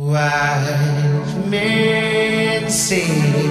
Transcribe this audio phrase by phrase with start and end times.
[0.00, 3.50] Wise men see,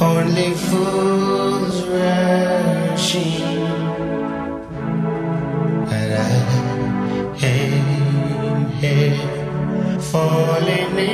[0.00, 3.60] only fools rush in,
[5.84, 6.42] but I
[7.40, 11.13] am here falling in.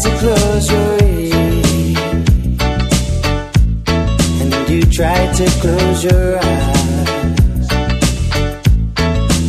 [0.00, 1.96] to close your ears,
[4.40, 7.68] and you try to close your eyes,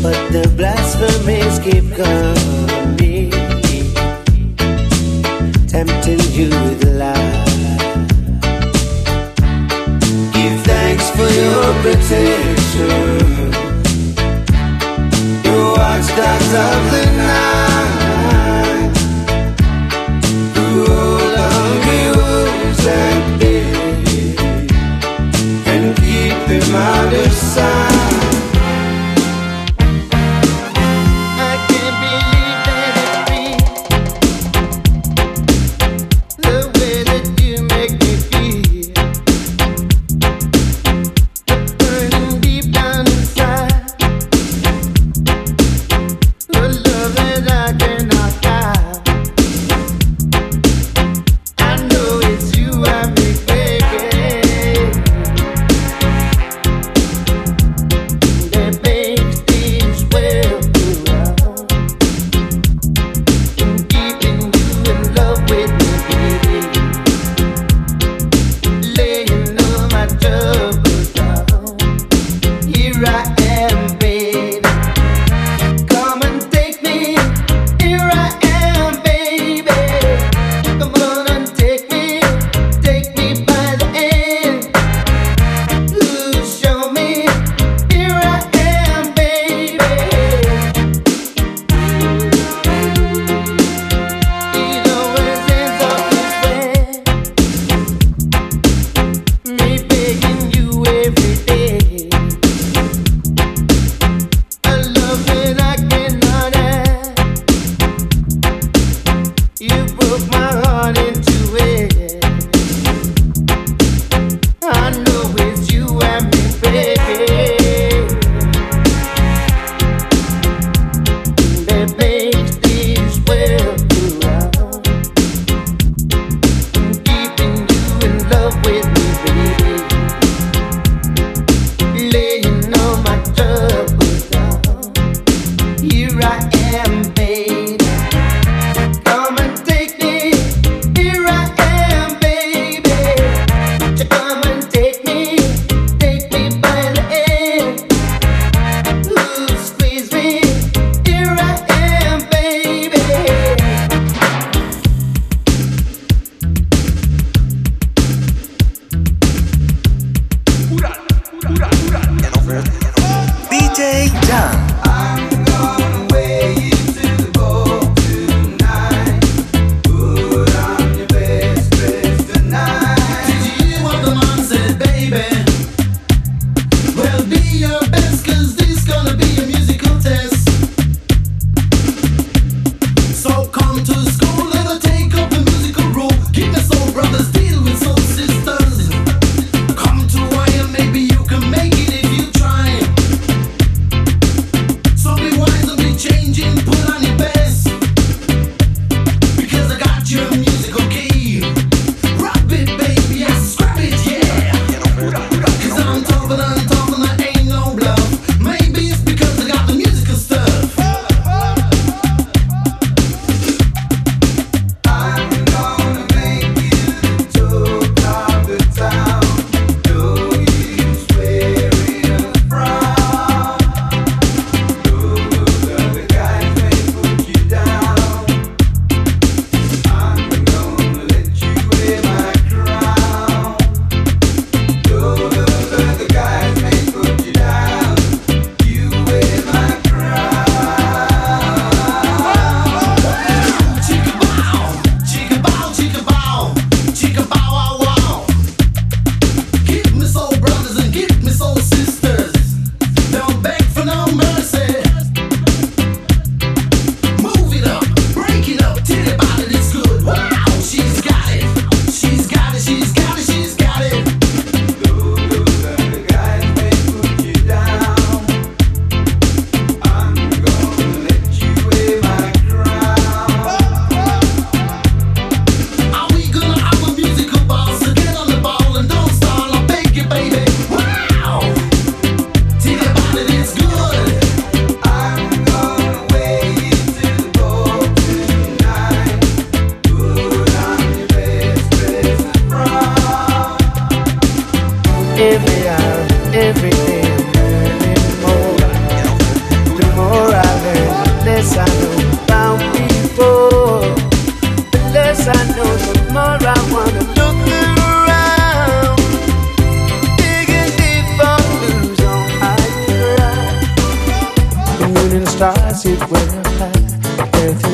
[0.01, 2.29] but the blasphemies keep coming.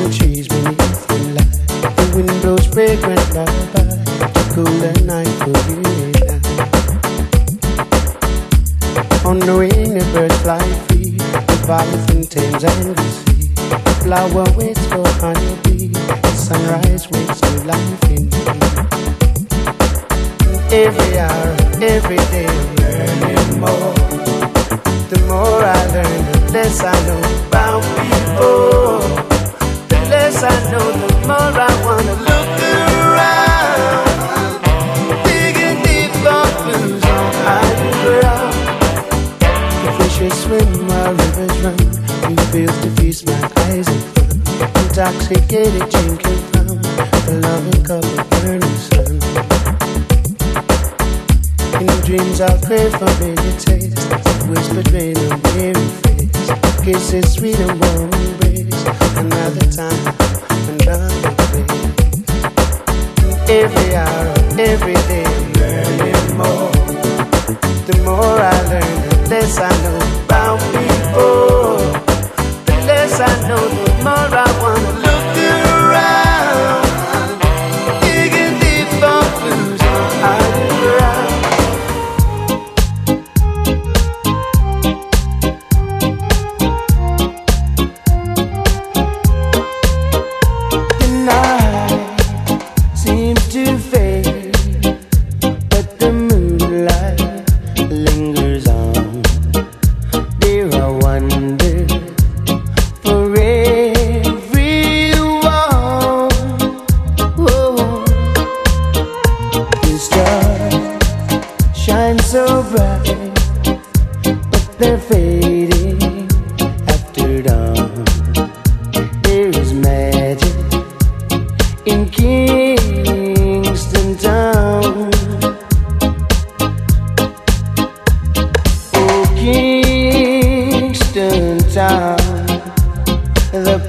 [0.06, 1.52] and trees beneath the light.
[1.96, 3.82] The wind blows fragrant lullaby
[4.34, 6.38] to cool the night for you and I.
[9.28, 11.10] On the wing, the birds fly free.
[11.18, 13.50] The violets in Thames and the sea.
[13.86, 14.46] The flower
[45.28, 49.18] intoxicated drinking from a loving cup of burning sun.
[51.80, 53.98] In dreams I crave for bigger taste,
[54.48, 54.86] whispered
[56.86, 57.85] kisses sweet and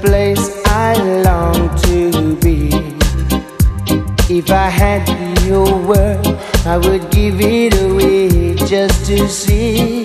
[0.00, 2.68] place I long to be.
[4.28, 5.08] If I had
[5.44, 6.26] your word,
[6.66, 10.04] I would give it away just to see.